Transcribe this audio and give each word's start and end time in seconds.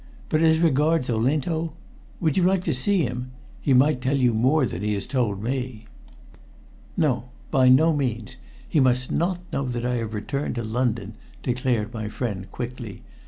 But 0.29 0.41
as 0.41 0.57
regards 0.57 1.11
Olinto? 1.11 1.73
Would 2.21 2.35
you 2.35 2.41
like 2.41 2.63
to 2.63 2.73
see 2.73 3.03
him? 3.03 3.29
He 3.61 3.71
might 3.75 4.01
tell 4.01 4.17
you 4.17 4.33
more 4.33 4.65
than 4.65 4.81
he 4.81 4.95
has 4.95 5.05
told 5.05 5.43
me." 5.43 5.85
"No; 6.97 7.25
by 7.51 7.69
no 7.69 7.93
means. 7.95 8.35
He 8.67 8.79
must 8.79 9.11
not 9.11 9.41
know 9.53 9.65
that 9.65 9.85
I 9.85 9.97
have 9.97 10.15
returned 10.15 10.55
to 10.55 10.63
London," 10.63 11.17
declared 11.43 11.93
my 11.93 12.07
friend 12.09 12.49
quickly. 12.51 13.03